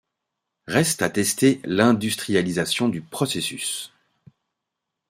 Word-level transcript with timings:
Reste 0.65 1.03
à 1.03 1.11
tester 1.11 1.61
l'industrialisation 1.63 2.89
du 2.89 3.01
processus. 3.01 3.93